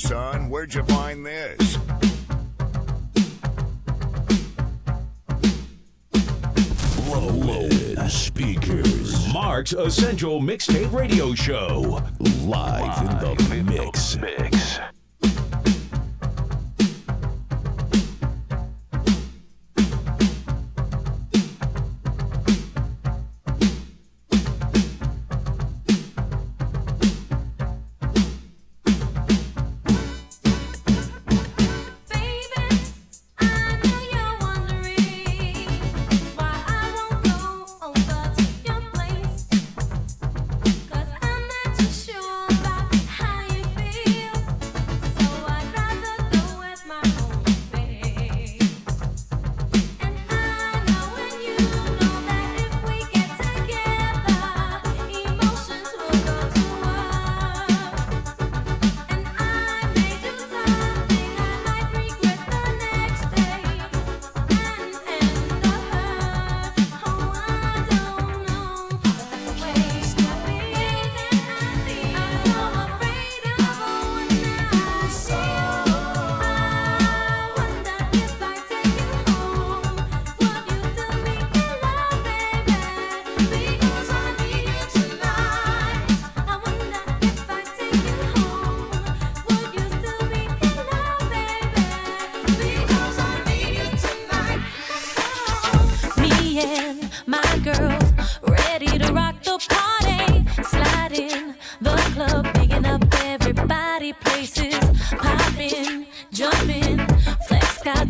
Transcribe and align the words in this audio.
son. 0.00 0.48
Where'd 0.48 0.74
you 0.74 0.82
find 0.84 1.24
this? 1.24 1.76
Roland 7.08 8.10
Speakers, 8.10 9.32
Mark's 9.32 9.72
Essential 9.72 10.40
Mixtape 10.40 10.92
Radio 10.92 11.34
Show, 11.34 12.02
live, 12.44 13.22
live 13.22 13.40
in 13.40 13.66
the 13.66 13.72
mix. 13.72 14.14
In 14.14 14.20
the 14.22 14.26
mix. 14.38 14.89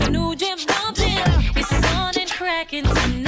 the 0.01 0.11
new 0.11 0.34
gym 0.34 0.59
bumping. 0.67 1.19
It's 1.56 1.73
on 1.95 2.12
and 2.19 2.31
cracking 2.31 2.84
tonight. 2.84 3.20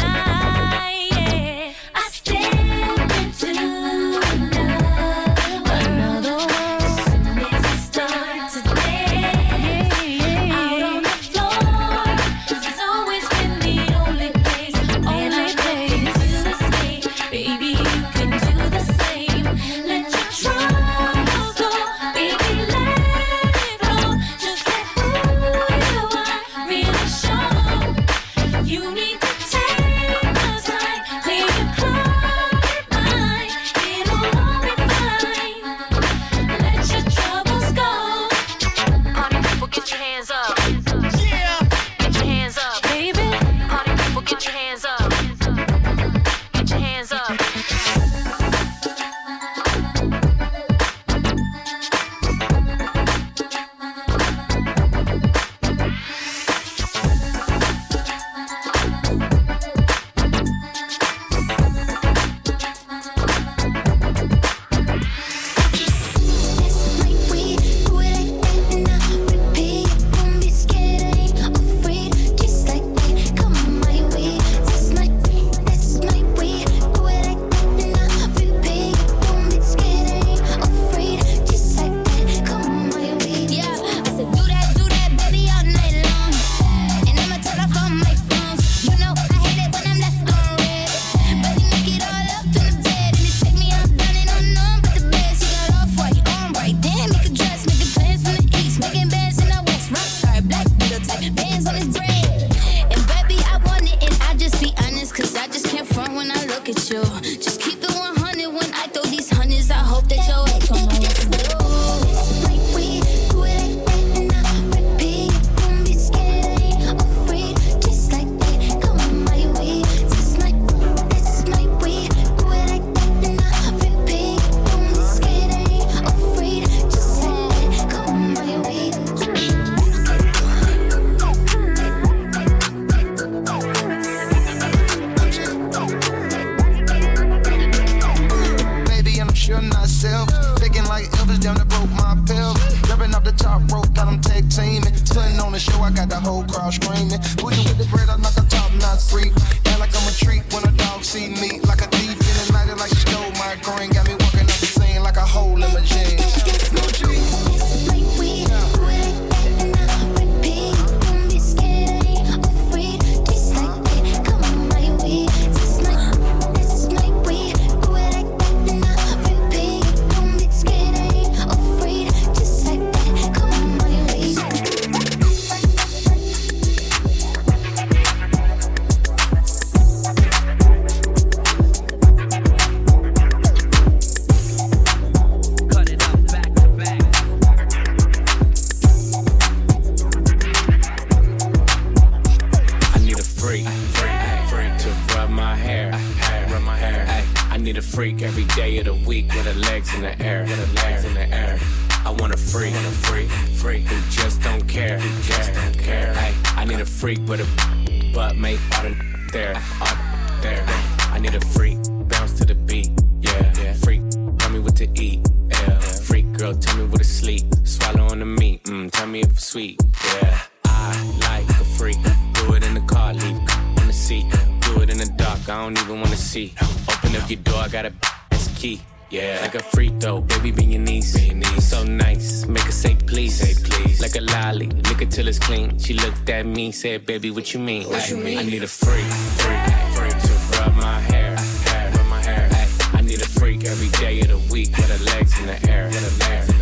Don't 225.62 225.78
even 225.78 226.00
wanna 226.00 226.16
see. 226.16 226.54
Open 226.88 227.14
up 227.14 227.30
your 227.30 227.40
door, 227.40 227.60
I 227.60 227.68
got 227.68 227.86
a 227.86 227.92
that's 228.30 228.48
key. 228.58 228.80
Yeah, 229.10 229.38
like 229.42 229.54
a 229.54 229.62
freak 229.62 230.00
though, 230.00 230.20
baby, 230.20 230.50
be 230.50 230.64
your 230.64 230.80
niece. 230.80 231.14
Be 231.16 231.26
your 231.26 231.36
niece. 231.36 231.70
So 231.70 231.84
nice, 231.84 232.46
make 232.46 232.64
her 232.64 232.72
say 232.72 232.96
please. 232.96 233.34
Say 233.36 233.54
please. 233.62 234.00
Like 234.00 234.16
a 234.16 234.22
lolly, 234.22 234.66
lick 234.88 235.02
it 235.02 235.10
till 235.12 235.28
it's 235.28 235.38
clean. 235.38 235.78
She 235.78 235.94
looked 235.94 236.28
at 236.28 236.46
me, 236.46 236.72
said, 236.72 237.06
baby, 237.06 237.30
what 237.30 237.54
you 237.54 237.60
mean? 237.60 237.88
What 237.88 238.10
you 238.10 238.16
mean? 238.16 238.38
I 238.38 238.42
need 238.42 238.64
a 238.64 238.66
freak, 238.66 239.04
freak, 239.40 239.62
freak 239.94 240.18
to 240.26 240.34
rub 240.58 240.74
my 240.74 240.98
hair, 241.12 241.36
hair, 241.36 241.92
rub 241.94 242.06
my 242.08 242.22
hair. 242.22 242.48
I 242.94 243.02
need 243.02 243.20
a 243.22 243.28
freak 243.28 243.64
every 243.64 243.90
day 244.00 244.20
of 244.22 244.28
the 244.28 244.38
week 244.52 244.76
with 244.76 244.90
her 244.90 245.04
legs 245.04 245.38
in 245.38 245.46
the 245.46 245.70
air, 245.70 245.86
with 245.86 246.02
her 246.02 246.28
legs 246.28 246.48
in 246.48 246.58
the 246.58 246.61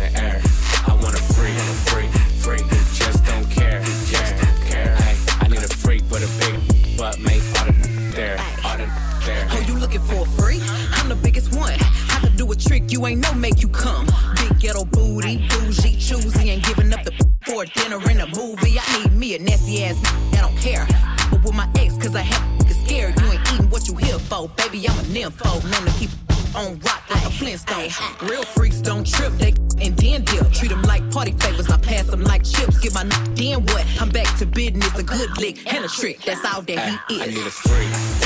You 12.91 13.05
ain't 13.07 13.21
no 13.21 13.33
make 13.33 13.61
you 13.61 13.69
come. 13.69 14.05
Big 14.35 14.59
ghetto 14.59 14.83
booty, 14.83 15.37
bougie, 15.47 15.95
choosy, 15.97 16.49
ain't 16.49 16.63
giving 16.65 16.93
up 16.93 17.03
the 17.05 17.11
for 17.45 17.65
dinner 17.65 17.97
and 18.09 18.21
a 18.21 18.27
movie. 18.35 18.77
I 18.79 19.03
need 19.03 19.13
me 19.13 19.35
a 19.35 19.39
nasty 19.39 19.83
ass 19.83 19.99
that 20.31 20.41
don't 20.41 20.57
care. 20.57 20.85
But 21.31 21.43
with 21.43 21.53
my 21.53 21.69
ex, 21.77 21.97
cause 21.97 22.15
I 22.15 22.21
have 22.21 22.59
niggas 22.59 22.85
scared. 22.85 23.19
You 23.19 23.31
ain't 23.31 23.53
eating 23.53 23.69
what 23.69 23.87
you 23.87 23.95
here 23.95 24.19
for. 24.19 24.49
Baby, 24.49 24.87
I'm 24.89 24.99
a 24.99 25.03
nympho. 25.03 25.63
Known 25.71 25.85
to 25.85 25.99
keep 25.99 26.09
on 26.55 26.79
rock 26.79 27.03
like 27.09 27.25
a 27.25 27.31
Flintstone. 27.31 27.89
Real 28.29 28.43
freaks 28.43 28.81
don't 28.81 29.07
trip, 29.07 29.31
they 29.33 29.53
and 29.81 29.95
then 29.97 30.23
dip. 30.25 30.51
Treat 30.51 30.69
them 30.69 30.81
like 30.83 31.09
party 31.11 31.31
favors, 31.31 31.69
I 31.69 31.77
pass 31.77 32.07
them 32.07 32.23
like 32.23 32.43
chips. 32.43 32.79
Get 32.79 32.93
my 32.93 33.01
n- 33.01 33.35
then 33.35 33.63
what? 33.67 33.85
I'm 34.01 34.09
back 34.09 34.37
to 34.39 34.45
business, 34.45 34.97
a 34.97 35.03
good 35.03 35.37
lick 35.37 35.73
and 35.73 35.85
a 35.85 35.87
trick. 35.87 36.21
That's 36.23 36.43
all 36.45 36.61
that 36.61 37.01
he 37.07 37.15
is. 37.15 37.21
I 37.21 37.25
need 37.27 37.47
a 37.47 37.51
freak 37.51 38.20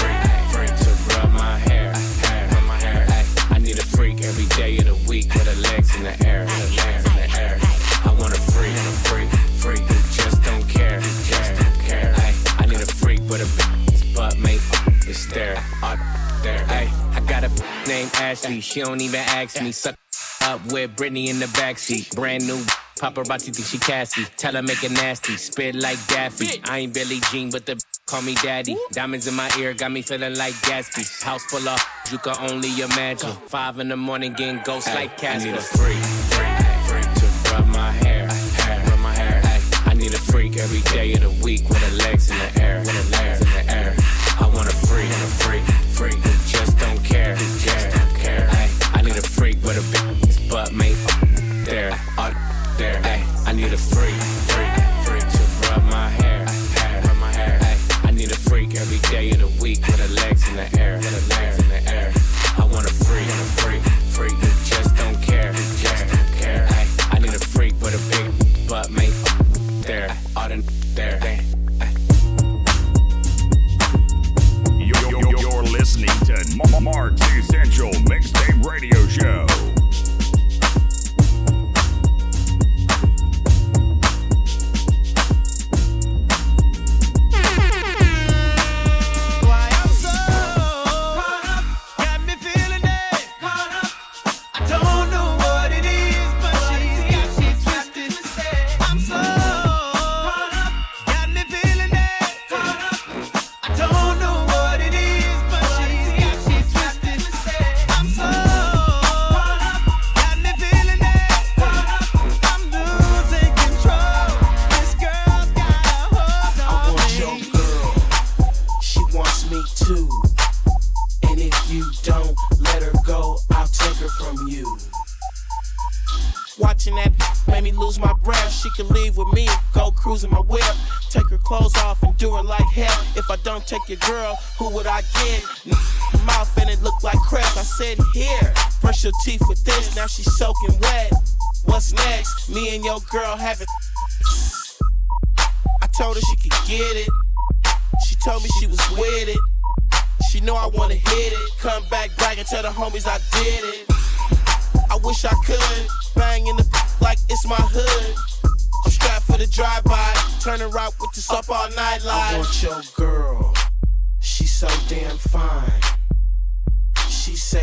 with 5.28 5.48
her 5.48 5.62
legs 5.62 5.96
in 5.96 6.04
the 6.04 6.28
air, 6.28 6.46
with 6.46 6.70
the 6.70 6.76
legs 6.82 7.06
in 7.06 7.16
the 7.16 7.40
air. 7.40 7.58
I 8.04 8.16
want 8.20 8.34
a 8.34 8.42
freak, 8.52 8.74
a 8.74 8.94
freak, 9.08 9.30
freak 9.60 9.80
who 9.80 9.96
just 10.14 10.42
don't 10.44 10.68
care, 10.70 11.00
just 11.00 11.52
don't 11.60 11.80
care. 11.82 12.14
I 12.60 12.66
need 12.66 12.82
a 12.82 12.86
freak 12.86 13.22
with 13.22 13.42
a 13.42 14.16
butt, 14.16 14.38
make 14.40 14.62
it's 15.08 15.26
there, 15.28 15.64
all 15.84 15.98
there. 16.44 16.66
I 16.70 17.20
got 17.28 17.44
a 17.44 17.50
named 17.88 18.12
Ashley, 18.16 18.62
she 18.62 18.82
don't 18.82 19.02
even 19.02 19.22
ask 19.22 19.62
me. 19.62 19.72
Suck 19.72 19.96
up 20.42 20.64
with 20.72 20.96
Britney 20.96 21.28
in 21.28 21.40
the 21.40 21.48
backseat, 21.48 22.16
brand 22.16 22.46
new. 22.48 22.64
Paparazzi 23.00 23.54
think 23.54 23.68
she 23.68 23.78
Cassie. 23.78 24.26
Tell 24.38 24.54
her 24.54 24.62
make 24.62 24.82
it 24.84 24.92
nasty. 24.92 25.36
Spit 25.36 25.76
like 25.76 25.98
Daffy. 26.08 26.62
I 26.64 26.80
ain't 26.80 26.94
Billie 26.94 27.20
Jean, 27.30 27.50
but 27.50 27.66
the 27.66 27.76
call 28.06 28.22
me 28.22 28.36
daddy. 28.36 28.78
Diamonds 28.92 29.28
in 29.28 29.34
my 29.34 29.50
ear 29.60 29.74
got 29.74 29.92
me 29.92 30.02
feeling 30.02 30.36
like 30.38 30.54
Gatsby. 30.68 31.24
House 31.24 31.44
full 31.46 31.68
of 31.68 31.80
you 32.12 32.18
can 32.20 32.36
only 32.52 32.70
imagine. 32.82 33.32
Five 33.48 33.80
in 33.80 33.90
the 33.90 33.98
morning 33.98 34.34
getting 34.34 34.62
ghosts 34.64 34.94
like 34.94 35.18
Casper. 35.18 35.50
I 35.50 35.52
need 35.52 35.58
a 35.58 35.62
freak, 35.62 36.04
freak, 36.34 37.04
freak 37.04 37.14
to 37.16 37.52
rub 37.52 37.68
my 37.68 37.92
hair, 37.92 38.28
hair, 38.28 38.90
rub 38.90 39.00
my 39.00 39.14
hair. 39.14 39.42
Ay, 39.44 39.62
I 39.86 39.94
need 39.94 40.14
a 40.14 40.20
freak 40.20 40.58
every 40.58 40.82
day 40.94 41.14
of 41.14 41.22
the 41.22 41.44
week 41.44 41.68
with 41.68 41.78
her 41.78 41.98
legs 41.98 42.30
in 42.30 42.38
the 42.38 42.62
air, 42.62 42.80
with 42.80 42.92
her 42.92 43.12
legs 43.12 43.45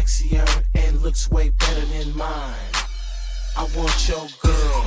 sexier 0.02 0.64
and 0.75 1.00
looks 1.02 1.30
way 1.30 1.50
better 1.50 1.85
than 1.87 2.16
mine. 2.16 2.54
I 3.56 3.68
want 3.76 4.09
your 4.09 4.26
girl. 4.42 4.85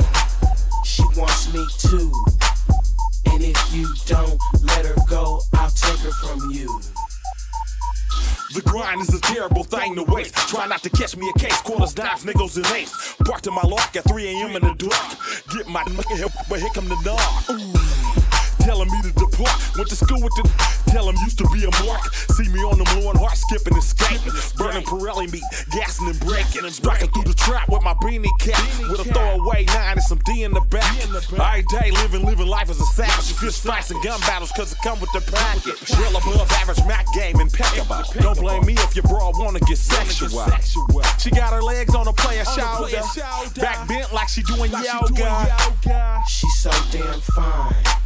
She 0.84 1.04
wants 1.18 1.54
me 1.54 1.66
too. 1.80 2.12
And 3.28 3.44
if 3.44 3.74
you 3.74 3.88
don't 4.06 4.40
let 4.64 4.86
her 4.86 4.96
go, 5.08 5.42
I'll 5.54 5.70
take 5.70 6.00
her 6.00 6.12
from 6.12 6.52
you. 6.52 6.68
The 8.54 8.62
grind 8.62 9.02
is 9.02 9.14
a 9.14 9.22
terrible 9.22 9.64
thing 9.64 9.96
to 9.96 10.04
waste. 10.04 10.36
Try 10.36 10.68
not 10.68 10.82
to 10.84 10.90
catch 10.90 11.18
me 11.18 11.30
a 11.36 11.40
case. 11.40 11.60
Quarters, 11.62 11.94
dimes, 11.94 12.26
nickels, 12.26 12.56
and 12.58 12.66
eights. 12.68 13.16
Parked 13.26 13.48
in 13.48 13.54
my 13.54 13.64
lock 13.64 13.96
at 13.96 14.08
3 14.08 14.28
a.m. 14.28 14.56
in 14.56 14.62
the 14.62 14.74
dark. 14.76 15.54
Get 15.54 15.68
my 15.68 15.84
nigga 15.84 16.16
here, 16.16 16.28
but 16.50 16.60
here 16.60 16.70
come 16.74 16.88
the 16.88 16.98
dog. 17.04 17.50
Ooh. 17.50 17.95
Telling 18.66 18.90
me 18.90 19.00
to 19.04 19.14
depart. 19.14 19.54
Went 19.78 19.90
to 19.90 19.96
school 19.96 20.20
with 20.20 20.34
the 20.42 20.44
tell 20.90 21.08
him 21.08 21.16
used 21.24 21.38
to 21.38 21.48
be 21.54 21.64
a 21.64 21.72
mark. 21.86 22.14
See 22.34 22.50
me 22.50 22.60
on 22.66 22.82
them 22.82 22.90
Lord 23.00 23.16
Hart 23.18 23.38
skipping 23.38 23.78
and 23.78 23.84
skating. 23.84 24.34
Burning 24.58 24.84
Pirelli 24.84 25.32
meat, 25.32 25.46
gassing 25.72 26.10
and 26.10 26.20
breaking. 26.20 26.66
Striking 26.74 27.10
through 27.14 27.30
the 27.30 27.38
trap 27.38 27.70
with 27.70 27.84
my 27.84 27.94
beanie 28.02 28.34
cap. 28.42 28.60
With 28.90 29.06
a 29.06 29.08
throwaway 29.14 29.66
nine 29.70 30.02
and 30.02 30.04
some 30.04 30.20
D 30.26 30.44
in 30.44 30.52
the 30.52 30.66
back. 30.74 30.90
Every 31.06 31.64
day 31.70 31.92
living, 32.02 32.26
living 32.26 32.48
life 32.48 32.70
as 32.70 32.82
a 32.82 32.90
savage. 32.98 33.38
Fist 33.38 33.64
fights 33.64 33.92
and 33.92 34.02
gun 34.04 34.20
battles 34.22 34.52
cause 34.52 34.74
it 34.74 34.80
come 34.84 35.00
with 35.00 35.14
the 35.14 35.22
package. 35.22 35.78
Well 36.02 36.18
above 36.18 36.52
average 36.58 36.84
Mac 36.90 37.06
game 37.14 37.40
impeccable. 37.40 38.04
Don't 38.20 38.40
blame 38.40 38.66
me 38.66 38.74
if 38.74 38.96
your 38.96 39.04
bra 39.04 39.32
wanna 39.36 39.60
get 39.62 39.78
sexual. 39.78 40.42
She 41.20 41.30
got 41.30 41.54
her 41.54 41.62
legs 41.62 41.94
on 41.94 42.08
a 42.08 42.14
player 42.14 42.46
shoulder. 42.46 43.02
Back 43.62 43.88
bent 43.88 44.12
like 44.12 44.30
she 44.30 44.42
doing 44.44 44.72
yoga. 44.72 46.24
She's 46.28 46.56
so 46.56 46.72
damn 46.92 47.22
fine. 47.22 48.05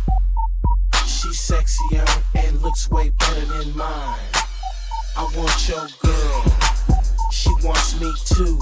Way 2.91 3.09
better 3.09 3.45
than 3.45 3.77
mine. 3.77 4.19
I 5.15 5.23
want 5.35 5.69
your 5.69 5.87
girl. 6.01 6.43
She 7.31 7.49
wants 7.63 7.99
me 7.99 8.11
too. 8.25 8.58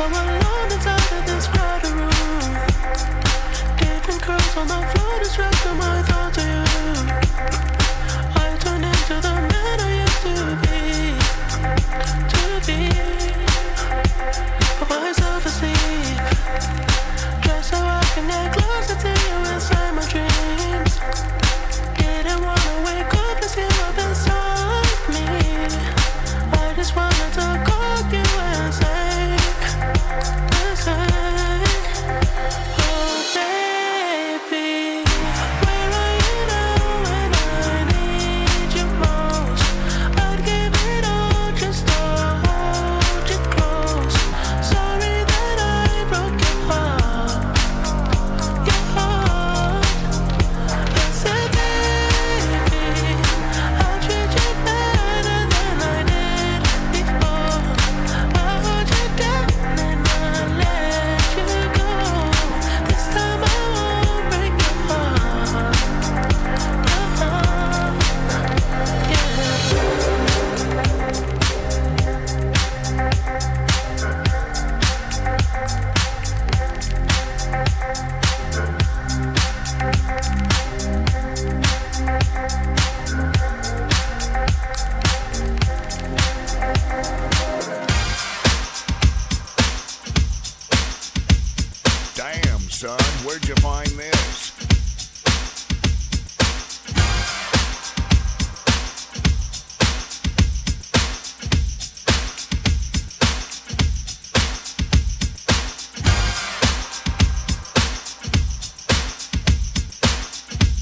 Girl, 0.00 0.08
I 0.08 0.12
felt 0.12 0.24
so 0.24 0.30
alone 0.32 0.72
inside 0.72 1.12
of 1.12 1.26
this 1.26 1.46
crowded 1.48 1.92
room. 1.92 2.54
Curls 4.22 4.56
on 4.56 4.66
the 4.66 4.80
floor, 4.92 5.20
my 5.76 6.09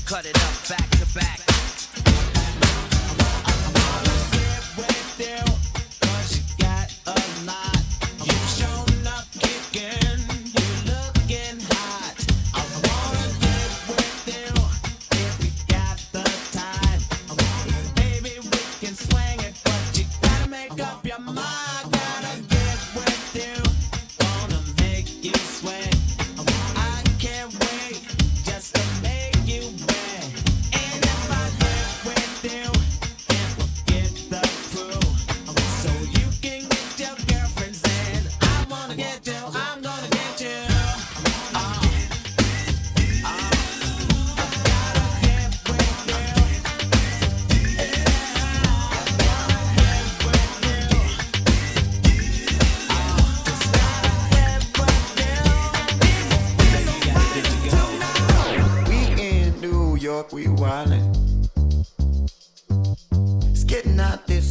cut 0.08 0.24
it 0.24 0.34
up 0.42 0.68
back 0.70 0.88
to 0.88 1.14
back. 1.14 1.47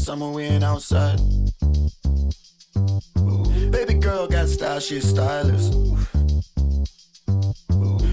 summer, 0.07 0.31
we 0.31 0.43
ain't 0.43 0.63
outside. 0.63 1.19
Ooh. 3.19 3.43
Baby 3.71 3.95
girl 3.95 4.25
got 4.25 4.47
style, 4.47 4.79
she 4.79 4.99
a 4.99 5.01
stylist. 5.01 5.73
Ooh. 5.73 5.97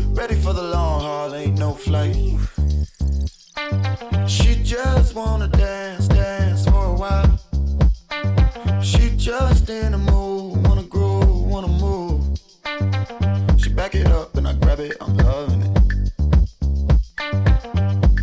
Ready 0.08 0.34
for 0.34 0.52
the 0.52 0.62
long 0.74 1.00
haul, 1.02 1.32
ain't 1.36 1.56
no 1.56 1.72
flight. 1.72 2.16
She 4.26 4.56
just 4.64 5.14
wanna 5.14 5.46
dance, 5.46 6.08
dance 6.08 6.64
for 6.64 6.84
a 6.84 6.94
while. 6.94 7.38
She 8.82 9.10
just 9.16 9.70
in 9.70 9.92
the 9.92 9.98
mood, 9.98 10.66
wanna 10.66 10.82
grow, 10.82 11.20
wanna 11.46 11.68
move. 11.68 12.22
She 13.60 13.68
back 13.68 13.94
it 13.94 14.08
up 14.08 14.36
and 14.36 14.48
I 14.48 14.54
grab 14.54 14.80
it, 14.80 14.96
I'm 15.00 15.16
loving 15.16 15.62
it. 15.62 15.74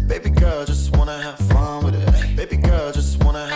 Baby 0.10 0.30
girl, 0.32 0.66
just 0.66 0.94
wanna 0.98 1.18
have 1.22 1.40
fun 1.40 1.86
with 1.86 1.96
it. 1.96 2.36
Baby 2.36 2.58
girl, 2.58 2.92
just 2.92 3.24
wanna 3.24 3.51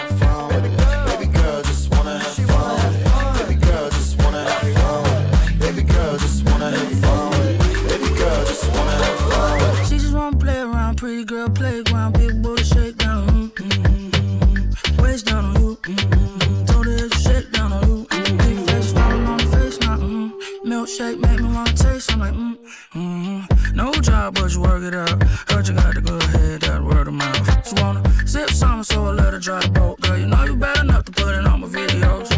shake 20.96 21.20
make 21.20 21.40
me 21.42 21.48
wanna 21.54 21.74
taste. 21.74 22.12
I'm 22.14 22.20
like, 22.20 22.34
mm, 22.34 22.58
mm-hmm. 22.94 23.76
No 23.76 23.92
job, 23.96 24.36
but 24.36 24.54
you 24.54 24.62
work 24.62 24.84
it 24.84 24.96
out. 24.96 25.22
Heard 25.50 25.68
you 25.68 25.74
got 25.74 25.94
the 25.94 26.02
good 26.02 26.24
head, 26.24 26.62
that 26.62 26.82
word 26.82 27.08
of 27.08 27.14
mouth. 27.14 27.46
Just 27.64 27.82
wanna 27.82 28.02
sip 28.26 28.50
some, 28.52 28.84
so 28.84 29.08
I 29.08 29.12
let 29.12 29.34
her 29.34 29.40
drop 29.40 29.70
boat. 29.74 30.00
Girl, 30.00 30.18
you 30.18 30.26
know 30.26 30.44
you 30.46 30.56
bad 30.56 30.78
enough 30.78 31.04
to 31.06 31.12
put 31.12 31.36
in 31.36 31.46
all 31.46 31.58
my 31.58 31.68
videos. 31.68 32.30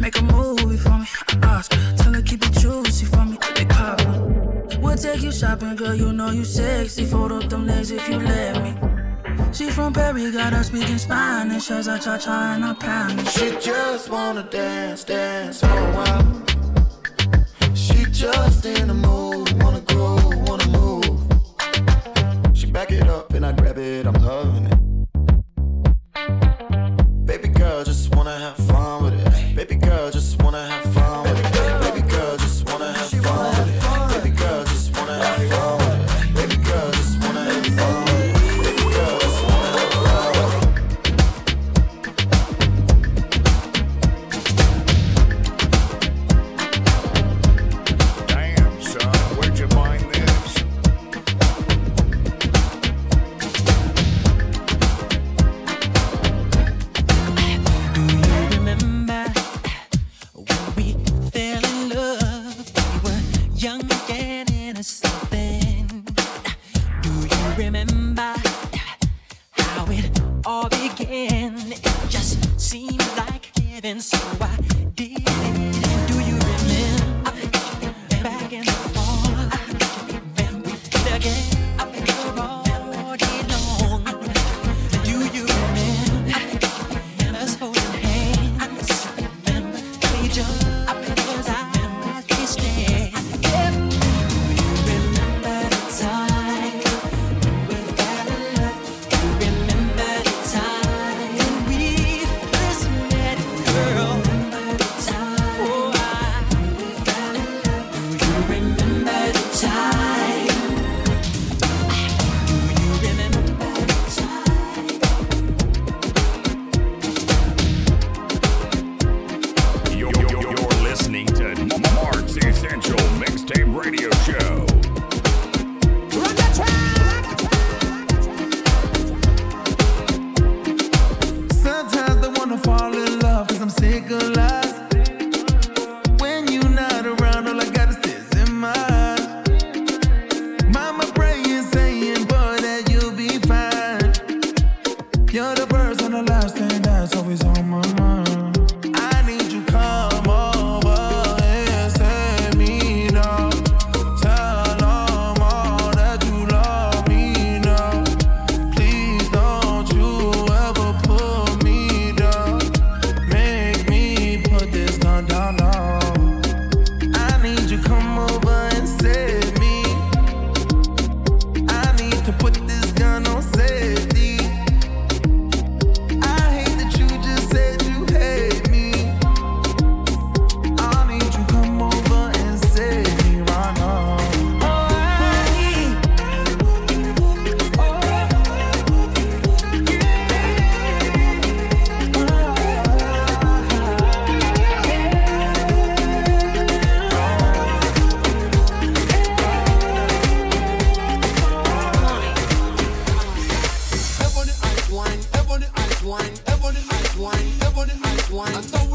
Make 0.00 0.18
a 0.18 0.22
movie 0.22 0.78
for 0.78 0.96
me, 0.98 1.06
Oscar. 1.42 1.76
Tell 1.98 2.14
her 2.14 2.22
keep 2.22 2.42
it 2.46 2.52
juicy 2.52 3.04
for 3.04 3.24
me, 3.26 3.36
big 3.54 3.68
pop. 3.68 4.00
We'll 4.80 4.96
take 4.96 5.22
you 5.22 5.32
shopping, 5.32 5.76
girl. 5.76 5.94
You 5.94 6.12
know 6.12 6.30
you 6.30 6.44
sexy. 6.44 7.04
Fold 7.04 7.32
up 7.32 7.50
them 7.50 7.66
legs 7.66 7.90
if 7.90 8.08
you 8.08 8.18
let 8.20 8.62
me. 8.62 8.72
She 9.52 9.68
from 9.70 9.92
Perry, 9.92 10.30
got 10.32 10.54
her 10.54 10.62
speaking 10.62 10.98
Spanish 10.98 11.70
as 11.70 11.88
I 11.88 11.98
cha 11.98 12.16
cha 12.16 12.54
and 12.54 12.64
I 12.64 12.72
pound. 12.72 13.28
She 13.28 13.50
just 13.60 14.08
wanna 14.08 14.44
dance, 14.44 15.04
dance 15.04 15.60
for 15.60 15.66
a 15.66 15.92
while 15.92 16.47
just 18.18 18.66
in 18.66 18.88
the 18.88 18.94
mood. 18.94 19.62
Wanna 19.62 19.80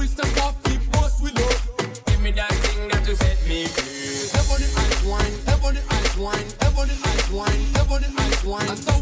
with 0.04 0.18
some 0.18 0.36
coffee 0.36 0.78
boss 0.92 1.22
we 1.22 1.32
love. 1.32 1.70
Give 2.08 2.20
me 2.20 2.32
that 2.32 2.52
thing 2.52 2.90
that 2.90 3.08
you 3.08 3.16
set 3.16 3.40
me 3.48 3.66
free. 3.68 4.28
Everybody 4.38 4.68
ice 4.84 5.04
wine, 5.06 5.34
everybody 5.48 5.80
ice 5.90 6.18
wine, 6.18 6.48
everybody 6.60 6.96
ice 7.06 7.32
wine, 7.32 7.62
everybody 7.80 8.08
ice 8.18 8.44
wine. 8.44 8.93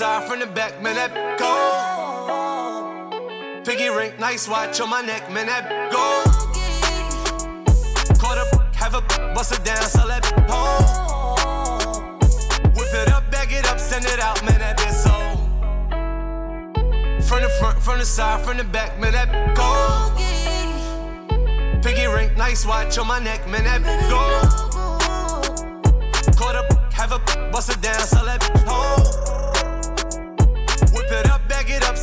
Side, 0.00 0.24
from 0.26 0.40
the 0.40 0.46
back, 0.46 0.80
man, 0.80 0.94
that 0.94 1.12
go. 1.38 1.52
Piggy 3.66 3.90
ring, 3.90 4.12
nice 4.18 4.48
watch 4.48 4.80
on 4.80 4.88
my 4.88 5.02
neck, 5.02 5.30
man, 5.30 5.44
that 5.44 5.92
go. 5.92 6.24
Caught 8.18 8.38
up, 8.38 8.74
have 8.76 8.94
a 8.94 9.02
bust 9.34 9.52
it 9.52 9.62
down, 9.62 9.82
so 9.82 10.06
let 10.06 10.24
home. 10.48 12.18
Whip 12.76 12.94
it 12.94 13.12
up, 13.12 13.30
bag 13.30 13.52
it 13.52 13.66
up, 13.70 13.78
send 13.78 14.06
it 14.06 14.20
out, 14.20 14.42
man, 14.42 14.58
that 14.60 14.78
bitch 14.78 14.94
so. 15.04 15.12
From 17.28 17.42
the 17.42 17.50
front, 17.60 17.78
from 17.82 17.98
the 17.98 18.06
side, 18.06 18.42
from 18.42 18.56
the 18.56 18.64
back, 18.64 18.98
man, 18.98 19.12
that 19.12 19.28
go. 19.54 19.70
Piggy 21.82 22.06
ring, 22.06 22.34
nice 22.38 22.64
watch 22.64 22.96
on 22.96 23.06
my 23.06 23.18
neck, 23.18 23.46
man, 23.46 23.64
that 23.64 23.82
go. 24.08 24.22
Caught 26.38 26.56
up, 26.56 26.72
have 26.94 27.12
a 27.12 27.18
bust 27.52 27.68
it 27.68 27.82
down, 27.82 28.00
so 28.00 28.24
let 28.24 28.59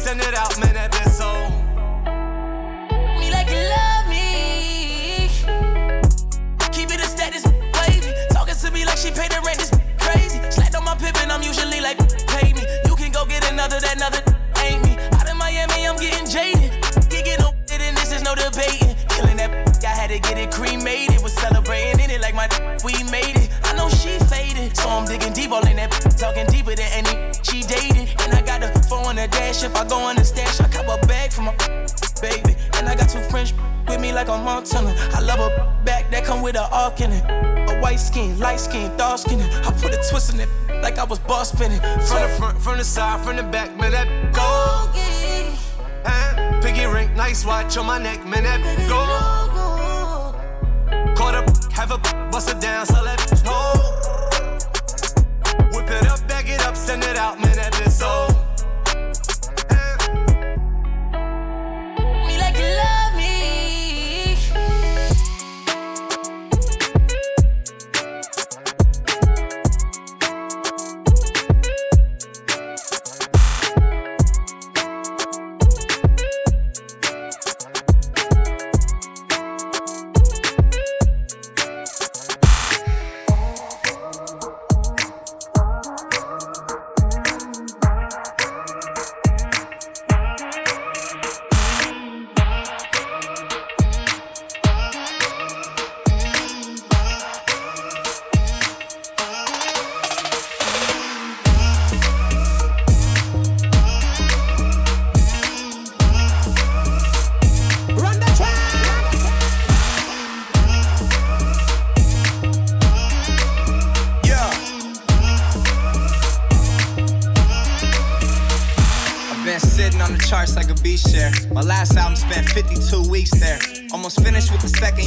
send 0.08 0.22
it 0.22 0.36
out, 0.36 0.58
man, 0.60 0.74
that 0.74 0.90
bitch 0.90 1.12
so. 1.12 1.28
Me 3.20 3.28
like 3.30 3.50
you 3.52 3.60
love 3.76 4.08
me. 4.08 5.28
Keep 6.72 6.96
it 6.96 7.02
a 7.04 7.08
status, 7.16 7.44
wavy. 7.76 8.16
Talking 8.32 8.56
to 8.56 8.72
me 8.72 8.86
like 8.86 8.98
she 8.98 9.12
paid 9.12 9.32
the 9.36 9.42
rent, 9.44 9.60
this 9.60 9.72
crazy. 10.00 10.40
Slapped 10.50 10.76
on 10.76 10.86
my 10.86 10.96
pippin', 10.96 11.30
I'm 11.30 11.44
usually 11.44 11.82
like, 11.82 12.00
pay 12.26 12.54
me. 12.54 12.64
You 12.88 12.96
can 12.96 13.12
go 13.12 13.26
get 13.26 13.52
another, 13.52 13.82
that 13.82 13.98
another 13.98 14.24
ain't 14.64 14.82
me. 14.86 14.96
Out 15.20 15.28
in 15.28 15.36
Miami, 15.36 15.86
I'm 15.86 15.98
getting 15.98 16.26
jaded. 16.26 16.72
Gigging 17.12 17.44
it, 17.44 17.82
and 17.82 17.98
this 17.98 18.14
is 18.16 18.24
no 18.24 18.34
debating. 18.34 18.96
Killing 19.10 19.36
that, 19.44 19.52
I 19.84 19.90
had 19.90 20.08
to 20.08 20.20
get 20.20 20.38
it 20.38 20.52
cremated. 20.52 20.77
Dash. 29.58 29.70
If 29.70 29.76
I 29.76 29.88
go 29.88 29.98
on 29.98 30.16
the 30.16 30.24
stash, 30.24 30.60
I 30.60 30.68
cop 30.68 30.88
a 30.88 31.08
bag 31.08 31.32
for 31.32 31.42
my 31.42 31.56
baby. 32.22 32.56
And 32.74 32.88
I 32.88 32.96
got 32.96 33.10
two 33.10 33.22
French 33.30 33.54
with 33.88 34.00
me 34.00 34.12
like 34.14 34.28
a 34.28 34.38
Montana. 34.38 34.94
I 35.14 35.22
love 35.22 35.40
a 35.40 35.84
back 35.84 36.10
that 36.12 36.24
come 36.26 36.42
with 36.42 36.56
a 36.56 36.68
arc 36.72 37.02
in 37.02 37.12
it. 37.12 37.24
A 37.70 37.80
white 37.80 38.00
skin, 38.00 38.40
light 38.40 38.60
skin, 38.60 38.96
dark 38.98 39.20
skin. 39.20 39.42
I 39.42 39.72
put 39.72 39.94
a 39.94 40.10
twist 40.10 40.34
in 40.34 40.40
it 40.40 40.50
like 40.82 40.98
I 40.98 41.04
was 41.04 41.20
boss 41.20 41.52
spinning. 41.52 41.80
From 41.80 42.22
the 42.22 42.30
front, 42.38 42.62
from 42.62 42.78
the 42.78 42.84
side, 42.84 43.24
from 43.24 43.36
the 43.38 43.44
back, 43.44 43.76
man, 43.78 43.92
that 43.92 44.08
go. 44.34 44.90
Piggy 46.62 46.86
ring, 46.86 47.14
nice 47.16 47.46
watch 47.46 47.78
on 47.78 47.86
my 47.86 47.98
neck, 47.98 48.26
man, 48.26 48.44
that 48.44 48.62
go. 48.90 49.06
Caught 51.16 51.36
up, 51.36 51.74
have 51.74 51.92
a 51.92 51.98
bust 52.32 52.50
it 52.50 52.60
down, 52.60 52.86
so 52.86 53.02
let 53.04 53.20
home. 53.46 53.80
Whip 55.72 55.90
it 55.90 56.08
up, 56.08 56.28
bag 56.28 56.50
it 56.50 56.62
up, 56.62 56.76
send 56.76 57.04
it 57.04 57.16
out, 57.16 57.40
man, 57.40 57.56
that 57.56 57.74
bitch 57.74 57.92
so. 57.92 58.47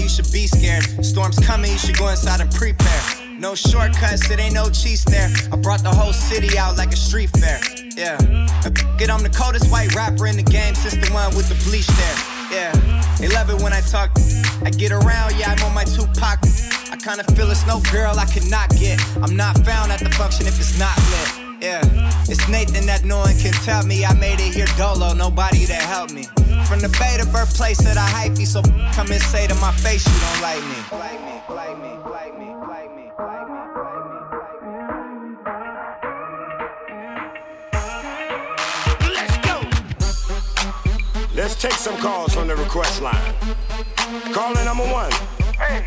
You 0.01 0.09
should 0.09 0.31
be 0.33 0.47
scared. 0.47 0.85
Storm's 1.05 1.39
coming, 1.39 1.71
you 1.71 1.79
should 1.79 1.97
go 1.97 2.09
inside 2.09 2.41
and 2.41 2.51
prepare. 2.51 3.03
No 3.39 3.55
shortcuts, 3.55 4.31
it 4.31 4.39
ain't 4.39 4.55
no 4.55 4.69
cheese 4.71 5.05
there. 5.05 5.31
I 5.53 5.57
brought 5.57 5.83
the 5.83 5.91
whole 5.91 6.13
city 6.13 6.59
out 6.59 6.77
like 6.77 6.93
a 6.93 6.97
street 6.97 7.31
fair. 7.31 7.61
Yeah. 7.97 8.19
It, 8.65 9.11
I'm 9.11 9.23
the 9.23 9.31
coldest 9.31 9.71
white 9.71 9.95
rapper 9.95 10.27
in 10.27 10.37
the 10.37 10.43
game 10.43 10.75
since 10.75 10.95
the 10.95 11.13
one 11.13 11.35
with 11.35 11.49
the 11.49 11.57
bleach 11.69 11.87
there. 11.87 12.17
Yeah. 12.53 12.73
They 13.19 13.29
love 13.29 13.51
it 13.51 13.61
when 13.63 13.73
I 13.73 13.81
talk. 13.81 14.11
I 14.65 14.71
get 14.71 14.93
around, 14.93 15.37
yeah, 15.39 15.55
I'm 15.57 15.65
on 15.65 15.75
my 15.75 15.85
Tupac. 15.85 16.41
I 16.93 16.97
kinda 16.97 17.25
feel 17.35 17.51
it's 17.51 17.67
no 17.67 17.81
girl 17.93 18.19
I 18.19 18.27
cannot 18.27 18.71
get. 18.71 19.01
I'm 19.23 19.37
not 19.37 19.57
found 19.65 19.93
at 19.93 20.01
the 20.01 20.11
function 20.11 20.47
if 20.47 20.59
it's 20.59 20.79
not 20.79 20.97
lit. 21.11 21.40
Yeah, 21.61 21.83
it's 22.27 22.49
Nathan 22.49 22.87
that 22.87 23.05
no 23.05 23.19
one 23.19 23.37
can 23.37 23.53
tell 23.53 23.85
me. 23.85 24.03
I 24.03 24.15
made 24.15 24.41
it 24.41 24.55
here 24.55 24.67
dolo, 24.79 25.13
nobody 25.13 25.67
to 25.67 25.75
help 25.75 26.11
me. 26.11 26.25
From 26.65 26.81
the 26.81 26.89
Bay 26.99 27.19
to 27.21 27.27
birthplace 27.31 27.77
that 27.85 27.99
I 27.99 28.09
hype 28.09 28.39
me, 28.39 28.47
so 28.47 28.63
come 28.95 29.13
and 29.13 29.21
say 29.21 29.47
to 29.47 29.55
my 29.57 29.71
face 29.73 30.07
you 30.09 30.19
don't 30.25 30.41
like 30.41 30.65
me. 30.65 30.81
Like 30.91 31.21
me, 31.21 31.43
like 31.55 31.79
me, 31.79 31.93
like 32.09 32.39
me, 32.39 32.55
like 32.65 32.97
me, 32.97 33.13
like 33.21 33.45
me, 33.45 33.91
Let's 39.13 39.37
go. 39.45 39.61
Let's 41.35 41.55
take 41.61 41.73
some 41.73 41.99
calls 41.99 42.33
from 42.33 42.49
the 42.49 42.57
request 42.57 43.03
line. 43.03 43.35
Caller 44.33 44.65
number 44.65 44.85
one. 44.85 45.13
Hey, 45.59 45.85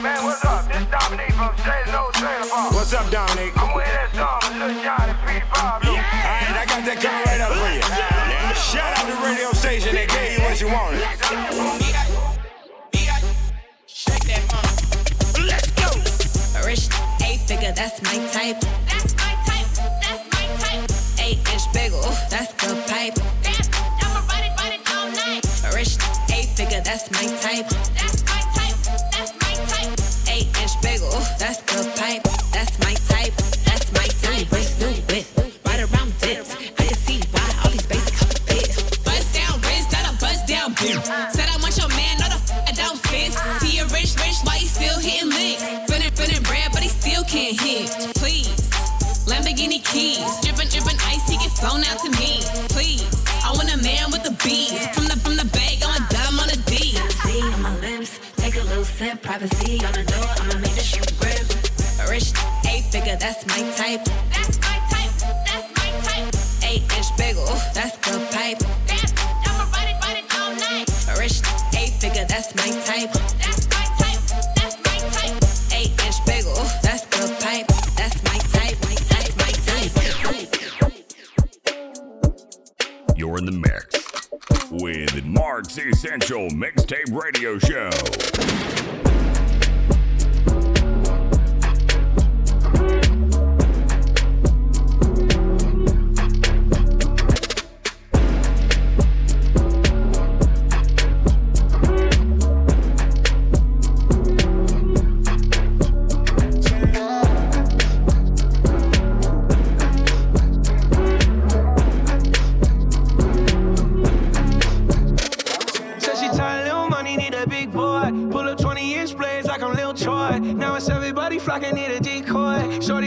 man, 0.00 0.24
what's 0.24 0.44
up? 0.44 0.64
This 0.68 0.86
Dominique 0.88 1.34
from 1.34 1.52
Straight 1.58 1.86
No 1.92 2.08
Trailer 2.14 2.48
Park. 2.48 2.72
What's 2.72 2.92
up, 2.94 3.10
Dominic? 3.10 3.52
I'm 3.58 3.74
with 3.74 3.84
that 3.84 4.08
song, 4.14 4.40
Lil 4.56 4.72
Johnny, 4.80 5.12
Speedy 5.20 5.44
Pablo. 5.50 5.90
All 5.90 5.98
right, 5.98 6.56
I 6.56 6.64
got 6.64 6.80
that 6.86 6.98
coming 7.02 7.24
right 7.26 7.42
up 7.42 7.52
for 7.52 7.68
you. 7.68 7.82
Now, 7.82 8.54
shout 8.54 8.96
out 8.96 9.04
the 9.10 9.16
radio 9.26 9.52
station 9.52 9.92
that 9.94 10.08
gave 10.08 10.38
you 10.38 10.44
what 10.46 10.56
you 10.60 10.68
wanted. 10.72 11.02
Shake 13.86 14.24
that 14.32 14.42
mama. 14.48 14.70
Let's 15.44 15.68
go. 15.76 15.90
Rich 16.64 16.88
eight 17.26 17.40
figure, 17.44 17.72
that's 17.74 18.00
my 18.00 18.16
type. 18.32 18.60
That's 18.88 19.12
my 19.18 19.34
type. 19.44 19.68
That's 20.00 20.24
my 20.32 20.46
type. 20.62 20.88
Eight 21.20 21.38
inch 21.52 21.66
bagel, 21.74 22.00
that's 22.30 22.54
the 22.56 22.72
pipe. 22.88 23.18
I'ma 24.00 24.24
ride 24.30 24.46
it, 24.46 24.54
ride 24.56 24.78
it 24.78 24.82
all 24.94 25.10
night. 25.10 25.44
Rich 25.74 25.98
eight 26.32 26.48
figure, 26.56 26.80
that's 26.80 27.10
my 27.10 27.26
type. 27.42 27.68
That's 27.98 28.21
Privacy 59.42 59.82
on 59.84 59.92
the 59.94 60.04
door, 60.04 60.22
I'ma 60.38 60.54
make 60.60 60.70
the 60.76 60.80
shit 60.80 61.18
grip. 61.18 61.42
Rich 62.08 62.30
eight 62.70 62.84
figure, 62.92 63.16
that's 63.16 63.44
my 63.48 63.58
type. 63.74 64.04
That's 64.30 64.54
my 64.62 64.78
type. 64.86 65.10
That's 65.42 65.66
my 65.74 65.90
type. 66.06 66.30
Eight 66.62 66.86
inch 66.96 67.10
bagel, 67.18 67.50
that's 67.74 67.98
the 68.06 68.22
pipe. 68.30 68.62
I'ma 69.42 69.66
ride 69.74 69.90
it, 69.90 69.98
ride 69.98 70.22
it 70.22 70.30
all 70.38 70.54
night. 70.54 70.86
Rich 71.18 71.42
eight 71.74 71.90
figure, 71.98 72.24
that's 72.24 72.54
my 72.54 72.70
type. 72.86 73.10
That's 73.42 73.66
my 73.66 73.82
type. 73.98 74.22
That's 74.54 74.78
my 74.78 74.98
type. 75.10 75.42
Eight 75.74 75.90
inch 76.06 76.22
bagel, 76.24 76.54
that's 76.78 77.02
the 77.10 77.26
pipe. 77.42 77.66
That's 77.98 78.22
my 78.22 78.38
type. 78.54 78.78
My 78.86 78.94
type. 79.10 79.34
My 79.42 79.50
type. 79.66 79.90
You're 83.16 83.38
in 83.38 83.46
the 83.46 83.58
mix 83.58 84.30
with 84.70 85.24
Mark's 85.24 85.76
Essential 85.78 86.48
Mixtape 86.50 87.10
Radio 87.10 87.58
Show. 87.58 87.90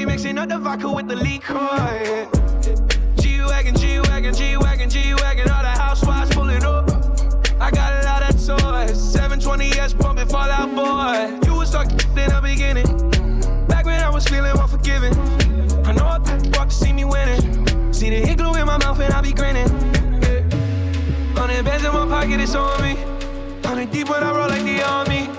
Mixing 0.05 0.37
up 0.37 0.47
the 0.47 0.57
vodka 0.57 0.89
with 0.89 1.07
the 1.07 1.15
liquor. 1.15 2.27
G 3.21 3.41
wagon, 3.41 3.75
G 3.75 3.99
wagon, 3.99 4.33
G 4.33 4.55
wagon, 4.55 4.89
G 4.89 5.13
wagon. 5.15 5.49
All 5.49 5.61
the 5.61 5.69
housewives 5.69 6.33
pull 6.33 6.49
it 6.49 6.63
up. 6.63 6.89
I 7.59 7.69
got 7.69 8.01
a 8.01 8.05
lot 8.05 8.23
of 8.23 8.35
toys. 8.35 8.97
720s 9.15 9.99
pumping 9.99 10.27
Fall 10.27 10.49
Out 10.49 10.73
Boy. 10.73 11.45
You 11.45 11.57
was 11.57 11.69
stuck 11.69 11.91
in 11.91 11.97
the 11.97 12.39
beginning. 12.41 12.85
Back 13.67 13.85
when 13.85 14.01
I 14.01 14.09
was 14.09 14.25
feeling 14.25 14.57
unforgiving. 14.57 15.13
I 15.85 15.91
know 15.91 16.05
I 16.05 16.19
walk 16.57 16.69
to 16.69 16.75
see 16.75 16.93
me 16.93 17.03
winning. 17.03 17.91
See 17.91 18.09
the 18.09 18.17
hit 18.25 18.37
glue 18.37 18.53
in 18.55 18.65
my 18.67 18.77
mouth 18.77 18.99
and 18.99 19.13
I 19.13 19.21
be 19.21 19.33
grinning. 19.33 19.67
Yeah. 20.21 20.41
Hundred 21.35 21.65
bands 21.65 21.83
in 21.83 21.91
my 21.91 22.05
pocket, 22.07 22.39
it's 22.39 22.55
on 22.55 22.81
me. 22.81 22.95
Hundred 23.65 23.91
deep 23.91 24.09
when 24.09 24.23
I 24.23 24.31
roll 24.31 24.47
like 24.47 24.63
the 24.63 24.81
army. 24.81 25.29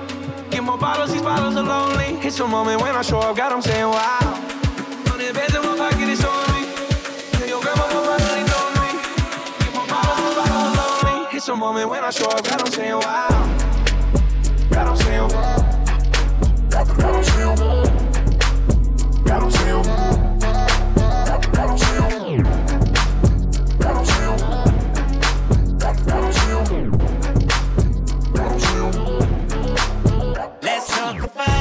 Get 0.51 0.63
more 0.63 0.77
bottles, 0.77 1.13
these 1.13 1.23
bottles 1.23 1.57
are 1.57 1.63
lonely. 1.63 2.19
It's 2.27 2.39
a 2.41 2.47
moment 2.47 2.83
when 2.83 2.95
I 2.95 3.03
show 3.03 3.21
up, 3.21 3.37
God, 3.37 3.53
I'm 3.53 3.63
saying 3.63 3.89
wow. 3.89 4.56
Let's 30.63 30.89
talk 30.89 31.23
about 31.23 31.56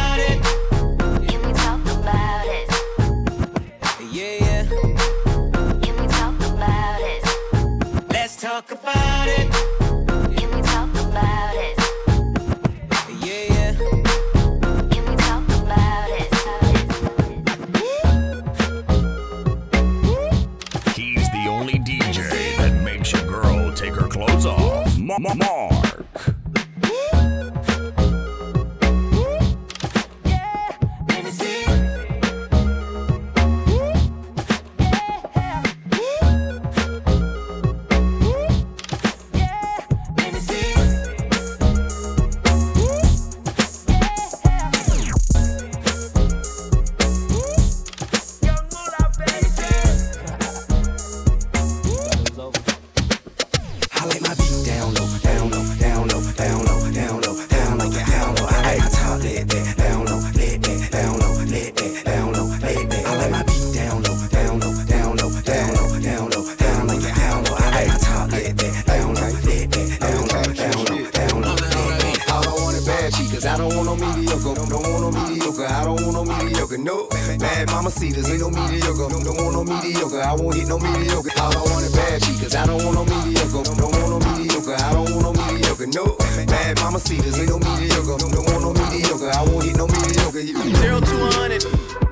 see 77.95 78.11
this. 78.11 78.29
Ain't 78.29 78.41
no 78.41 78.49
mediocre. 78.49 79.07
Don't 79.07 79.37
want 79.39 79.53
no 79.55 79.63
mediocre. 79.63 80.21
I 80.21 80.33
won't 80.33 80.55
hit 80.55 80.67
no 80.67 80.77
mediocre. 80.77 81.31
All 81.39 81.55
I 81.55 81.61
want 81.71 81.85
is 81.85 81.95
bad 81.95 82.21
Cause 82.21 82.55
I 82.55 82.65
don't 82.65 82.83
want 82.83 82.95
no 82.95 83.05
mediocre. 83.05 83.63
Don't 83.63 83.91
want 83.91 84.09
no 84.11 84.19
mediocre. 84.19 84.75
I 84.75 84.93
don't 84.93 85.09
want 85.15 85.23
no 85.23 85.31
mediocre. 85.33 85.87
No 85.87 86.17
bad 86.45 86.77
mama 86.79 86.99
see 86.99 87.17
this 87.17 87.39
Ain't 87.39 87.49
no 87.49 87.59
mediocre. 87.59 88.17
Don't 88.19 88.35
want 88.35 88.61
no 88.61 88.71
mediocre. 88.73 89.31
I 89.31 89.41
won't 89.47 89.65
hit 89.65 89.77
no 89.77 89.87
mediocre. 89.87 90.43
Zero 90.77 90.99
to 90.99 91.15
hundred. 91.39 92.04